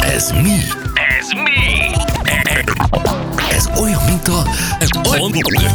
Ez 0.00 0.30
mi? 0.30 0.56
Ez 1.18 1.28
mi? 1.44 1.94
Ez 3.50 3.80
olyan, 3.80 4.00
mint 4.06 4.28
a 4.28 4.44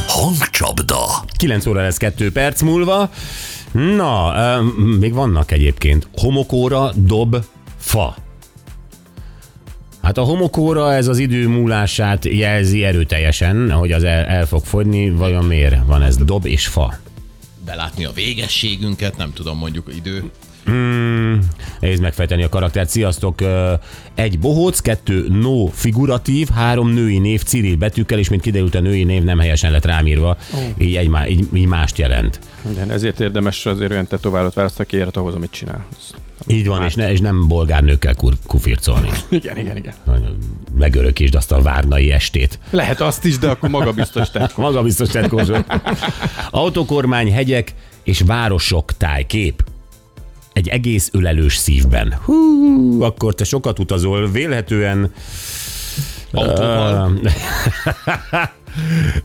hangcsapda. 0.07 1.23
9 1.38 1.65
óra 1.65 1.81
lesz 1.81 1.97
2 1.97 2.31
perc 2.31 2.62
múlva. 2.62 3.09
Na, 3.71 4.33
még 4.99 5.13
vannak 5.13 5.51
egyébként. 5.51 6.08
Homokóra, 6.17 6.92
dob, 6.96 7.37
fa. 7.79 8.15
Hát 10.01 10.17
a 10.17 10.23
homokóra 10.23 10.94
ez 10.94 11.08
az 11.08 11.17
idő 11.17 11.47
múlását 11.47 12.26
jelzi 12.26 12.83
erőteljesen, 12.83 13.71
hogy 13.71 13.92
az 13.92 14.03
el, 14.03 14.26
el 14.26 14.46
fog 14.46 14.63
fogyni. 14.63 15.10
Vajon 15.10 15.46
miért 15.46 15.76
van 15.85 16.02
ez 16.02 16.17
dob 16.17 16.45
és 16.45 16.67
fa? 16.67 16.94
Belátni 17.66 18.05
a 18.05 18.12
végességünket, 18.12 19.17
nem 19.17 19.34
tudom, 19.34 19.57
mondjuk 19.57 19.93
idő. 19.95 20.31
Hmm, 20.66 21.39
nehéz 21.79 21.99
megfejteni 21.99 22.43
a 22.43 22.49
karaktert. 22.49 22.89
Sziasztok! 22.89 23.39
Egy 24.15 24.39
bohóc, 24.39 24.79
kettő 24.79 25.27
no 25.29 25.67
figuratív, 25.67 26.49
három 26.49 26.89
női 26.89 27.17
név 27.17 27.43
Cyril 27.43 27.75
betűkkel, 27.75 28.19
és 28.19 28.29
mint 28.29 28.41
kiderült 28.41 28.75
a 28.75 28.79
női 28.79 29.03
név 29.03 29.23
nem 29.23 29.39
helyesen 29.39 29.71
lett 29.71 29.85
rámírva, 29.85 30.38
így, 30.77 30.95
egy, 30.95 31.09
így, 31.29 31.47
így 31.53 31.67
mást 31.67 31.97
jelent. 31.97 32.39
Igen, 32.71 32.91
ezért 32.91 33.19
érdemes 33.19 33.66
azért 33.66 33.91
olyan 33.91 34.07
tetoválót 34.07 34.53
választani, 34.53 34.88
aki 34.88 34.97
érhet 34.97 35.17
ahhoz, 35.17 35.35
amit 35.35 35.52
csinál. 35.52 35.85
Így 36.47 36.67
van, 36.67 36.83
és, 36.83 36.95
ne, 36.95 37.11
és 37.11 37.19
nem 37.19 37.47
bolgár 37.47 37.83
nőkkel 37.83 38.16
kur, 38.16 38.33
kufircolni. 38.47 39.09
Igen, 39.30 39.57
igen, 39.57 39.77
igen. 39.77 39.93
Megörökítsd 40.77 41.35
azt 41.35 41.52
a 41.52 41.61
várnai 41.61 42.11
estét. 42.11 42.59
Lehet 42.69 43.02
azt 43.02 43.25
is, 43.25 43.38
de 43.38 43.49
akkor 43.49 43.69
maga 43.69 43.91
biztos 43.91 44.30
te. 44.30 44.52
Maga 44.55 44.81
biztos 44.81 45.09
tetkózsó. 45.09 45.55
Autokormány, 46.52 47.31
hegyek 47.31 47.73
és 48.03 48.21
városok 48.25 48.97
tájkép. 48.97 49.63
Egy 50.53 50.67
egész 50.67 51.09
ölelős 51.13 51.55
szívben. 51.55 52.13
Hú, 52.23 53.03
akkor 53.03 53.35
te 53.35 53.44
sokat 53.44 53.80
utazol, 53.80 54.31
vélhetően... 54.31 55.11
Autóval. 56.31 57.19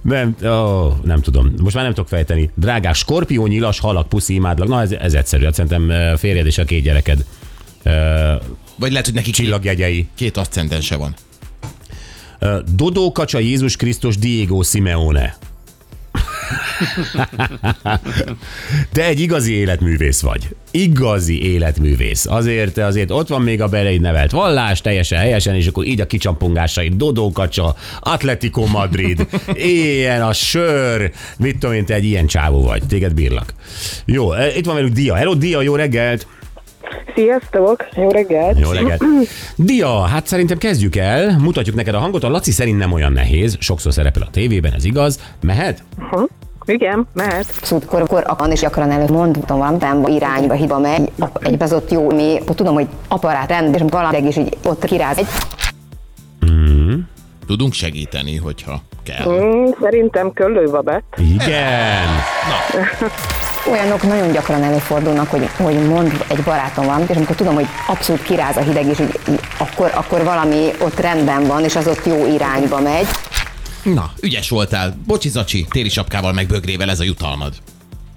nem, 0.02 0.36
ó, 0.44 0.88
nem 1.04 1.20
tudom. 1.20 1.52
Most 1.62 1.74
már 1.74 1.84
nem 1.84 1.94
tudok 1.94 2.08
fejteni. 2.08 2.50
Drágás 2.54 2.98
skorpió, 2.98 3.46
nyilas, 3.46 3.80
halak, 3.80 4.08
puszi, 4.08 4.34
imádlak. 4.34 4.68
Na, 4.68 4.80
ez, 4.80 4.92
ez 4.92 5.14
egyszerű. 5.14 5.44
Hát 5.44 5.54
szerintem 5.54 6.16
férjed 6.16 6.46
és 6.46 6.58
a 6.58 6.64
két 6.64 6.82
gyereked 6.82 7.24
Vagy 8.76 8.90
lehet, 8.90 9.04
hogy 9.04 9.14
neki 9.14 9.30
két, 9.30 9.34
csillagjegyei. 9.34 10.08
két 10.14 10.36
aszcendense 10.36 10.96
van. 10.96 11.14
Ö, 12.38 12.58
Dodó 12.74 13.12
Kacsa 13.12 13.38
Jézus 13.38 13.76
Krisztus 13.76 14.18
Diego 14.18 14.62
Simeone. 14.62 15.36
Te 18.92 19.04
egy 19.04 19.20
igazi 19.20 19.52
életművész 19.52 20.20
vagy. 20.20 20.48
Igazi 20.70 21.52
életművész. 21.52 22.26
Azért, 22.26 22.78
azért 22.78 23.10
ott 23.10 23.28
van 23.28 23.42
még 23.42 23.62
a 23.62 23.68
beleid 23.68 24.00
nevelt 24.00 24.30
vallás, 24.30 24.80
teljesen 24.80 25.18
helyesen, 25.18 25.54
és 25.54 25.66
akkor 25.66 25.86
így 25.86 26.00
a 26.00 26.06
kicsampongásai. 26.06 26.88
Dodó 26.88 27.32
Kacsa, 27.32 27.74
Atletico 28.00 28.66
Madrid, 28.66 29.26
ilyen 29.54 30.22
a 30.22 30.32
sör. 30.32 31.10
Mit 31.38 31.58
tudom 31.58 31.74
én, 31.74 31.84
te 31.84 31.94
egy 31.94 32.04
ilyen 32.04 32.26
csávó 32.26 32.62
vagy. 32.62 32.82
Téged 32.88 33.14
bírlak. 33.14 33.54
Jó, 34.04 34.32
eh, 34.32 34.56
itt 34.56 34.66
van 34.66 34.74
velünk 34.74 34.92
Dia. 34.92 35.14
Hello, 35.14 35.34
Dia, 35.34 35.62
jó 35.62 35.74
reggelt! 35.74 36.26
Sziasztok, 37.14 37.88
jó 37.96 38.10
reggelt! 38.10 38.58
Jó 38.58 38.70
reggelt! 38.70 39.02
Dia, 39.56 40.00
hát 40.00 40.26
szerintem 40.26 40.58
kezdjük 40.58 40.96
el. 40.96 41.38
Mutatjuk 41.38 41.76
neked 41.76 41.94
a 41.94 41.98
hangot. 41.98 42.24
A 42.24 42.28
Laci 42.28 42.50
szerint 42.50 42.78
nem 42.78 42.92
olyan 42.92 43.12
nehéz. 43.12 43.56
Sokszor 43.60 43.92
szerepel 43.92 44.22
a 44.22 44.30
tévében, 44.30 44.72
ez 44.72 44.84
igaz. 44.84 45.20
Mehet? 45.40 45.82
Igen, 46.66 47.06
mehet. 47.12 47.46
abszolút 47.56 47.84
kor, 47.84 48.06
kor 48.06 48.22
akar, 48.26 48.50
és 48.50 48.60
gyakran 48.60 48.90
előtt 48.90 49.10
mondtam 49.10 49.58
valamilyen 49.58 50.08
irányba 50.08 50.54
hiba 50.54 50.78
megy, 50.78 51.10
egy 51.40 51.56
bezott 51.56 51.90
jó, 51.90 52.10
mi 52.10 52.38
akkor 52.40 52.54
tudom, 52.54 52.74
hogy 52.74 52.86
aparát 53.08 53.48
rend, 53.48 53.74
és 53.74 53.82
valamelyik 53.86 54.28
is 54.28 54.36
így 54.36 54.56
ott 54.64 54.84
kiráz 54.84 55.18
egy 55.18 55.26
Tudunk 57.46 57.72
segíteni, 57.72 58.36
hogyha 58.36 58.80
kell. 59.02 59.28
Mm, 59.28 59.64
szerintem 59.80 60.32
köllővabet. 60.32 61.04
Igen! 61.16 62.08
olyanok 63.70 64.02
nagyon 64.02 64.32
gyakran 64.32 64.62
előfordulnak, 64.62 65.30
hogy, 65.30 65.48
hogy 65.56 65.88
mond 65.88 66.24
egy 66.28 66.42
barátom 66.42 66.84
valamit, 66.84 67.10
és 67.10 67.16
amikor 67.16 67.36
tudom, 67.36 67.54
hogy 67.54 67.66
abszolút 67.86 68.22
kiráz 68.22 68.56
a 68.56 68.60
hideg, 68.60 68.86
és 68.86 68.98
így, 68.98 69.40
akkor, 69.58 69.90
akkor 69.94 70.24
valami 70.24 70.70
ott 70.80 71.00
rendben 71.00 71.46
van, 71.46 71.64
és 71.64 71.76
az 71.76 71.86
ott 71.86 72.06
jó 72.06 72.26
irányba 72.26 72.80
megy. 72.80 73.06
Na, 73.94 74.10
ügyes 74.22 74.48
voltál. 74.48 74.96
Bocsi, 75.06 75.28
Zacsi, 75.28 75.66
téli 75.70 75.88
sapkával 75.88 76.32
meg 76.32 76.46
bögrével 76.46 76.90
ez 76.90 77.00
a 77.00 77.04
jutalmad. 77.04 77.52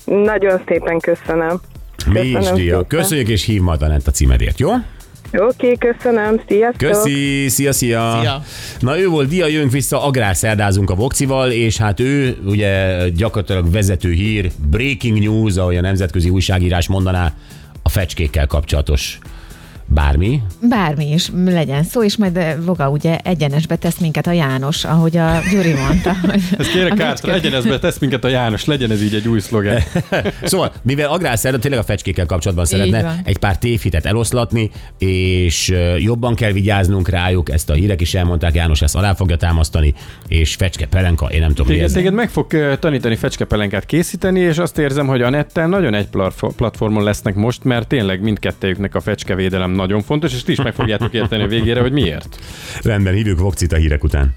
Nagyon 0.05 0.61
szépen 0.67 0.99
köszönöm. 0.99 1.61
Mi 2.07 2.19
is, 2.19 2.51
Dia. 2.51 2.85
Köszönjük, 2.87 3.27
és 3.27 3.45
hív 3.45 3.61
majd 3.61 3.81
a 3.81 3.97
a 4.05 4.11
címedért, 4.11 4.59
jó? 4.59 4.71
Oké, 5.33 5.75
köszönöm, 5.79 6.41
sziasztok! 6.47 6.89
Köszi, 6.89 7.47
szia, 7.47 7.71
szia. 7.71 8.17
Szia. 8.21 8.43
Na 8.79 8.99
ő 8.99 9.07
volt 9.07 9.29
Dia, 9.29 9.47
jönk 9.47 9.71
vissza, 9.71 10.03
agrárszerdázunk 10.03 10.89
a 10.89 10.95
Vokcival, 10.95 11.51
és 11.51 11.77
hát 11.77 11.99
ő 11.99 12.37
ugye 12.45 13.03
gyakorlatilag 13.09 13.71
vezető 13.71 14.11
hír, 14.11 14.51
breaking 14.69 15.19
news, 15.19 15.55
ahogy 15.55 15.77
a 15.77 15.81
nemzetközi 15.81 16.29
újságírás 16.29 16.87
mondaná, 16.87 17.33
a 17.83 17.89
fecskékkel 17.89 18.47
kapcsolatos 18.47 19.19
bármi. 19.93 20.41
Bármi 20.69 21.11
is 21.11 21.31
legyen 21.45 21.83
szó, 21.83 22.03
és 22.03 22.17
majd 22.17 22.37
eh, 22.37 22.55
Voga 22.65 22.89
ugye 22.89 23.17
egyenesbe 23.17 23.75
tesz 23.75 23.97
minket 23.99 24.27
a 24.27 24.31
János, 24.31 24.83
ahogy 24.85 25.17
a 25.17 25.39
Gyuri 25.51 25.73
mondta. 25.73 26.13
hogy 26.29 26.41
Ez 26.57 26.67
kérek 26.67 26.93
kártra, 26.93 27.31
fecske- 27.31 27.33
egyenezbe 27.35 27.79
tesz 27.79 27.97
minket 27.99 28.23
a 28.23 28.27
János, 28.27 28.65
legyen 28.65 28.91
ez 28.91 29.03
így 29.03 29.13
egy 29.15 29.27
új 29.27 29.39
szlogen. 29.39 29.81
Szóval, 30.43 30.71
mivel 30.81 31.09
agrárszerda 31.09 31.59
tényleg 31.59 31.79
a 31.79 31.83
fecskékkel 31.83 32.25
kapcsolatban 32.25 32.65
Így 32.65 32.71
szeretne 32.71 33.01
van. 33.03 33.19
egy 33.23 33.37
pár 33.37 33.57
tévhitet 33.57 34.05
eloszlatni, 34.05 34.71
és 34.97 35.69
ö, 35.69 35.95
jobban 35.97 36.35
kell 36.35 36.51
vigyáznunk 36.51 37.09
rájuk, 37.09 37.51
ezt 37.51 37.69
a 37.69 37.73
hírek 37.73 38.01
is 38.01 38.13
elmondták, 38.13 38.53
János 38.55 38.81
ezt 38.81 38.95
alá 38.95 39.13
fogja 39.13 39.35
támasztani, 39.35 39.93
és 40.27 40.55
fecske 40.55 40.87
pelenka, 40.87 41.25
én 41.25 41.39
nem 41.39 41.49
tudom 41.49 41.65
mi 41.67 41.71
Téged, 41.73 41.85
ez. 41.87 41.93
téged 41.93 42.13
meg 42.13 42.29
fog 42.29 42.53
ö, 42.53 42.73
tanítani 42.79 43.15
fecskepelenkát 43.15 43.85
készíteni, 43.85 44.39
és 44.39 44.57
azt 44.57 44.77
érzem, 44.77 45.07
hogy 45.07 45.21
a 45.21 45.29
netten 45.29 45.69
nagyon 45.69 45.93
egy 45.93 46.07
platfo- 46.07 46.55
platformon 46.55 47.03
lesznek 47.03 47.35
most, 47.35 47.63
mert 47.63 47.87
tényleg 47.87 48.21
mindkettőjüknek 48.21 48.95
a 48.95 48.99
fecskevédelem 49.01 49.71
nagyon 49.79 50.01
fontos, 50.01 50.33
és 50.33 50.43
ti 50.43 50.51
is 50.51 50.61
meg 50.61 50.73
fogjátok 50.73 51.13
érteni 51.13 51.43
a 51.43 51.47
végére, 51.47 51.81
hogy 51.81 51.91
miért. 51.91 52.39
Rendben, 52.81 53.13
hívjuk 53.13 53.39
Vokcit 53.39 53.71
a 53.71 53.75
hírek 53.75 54.03
után. 54.03 54.35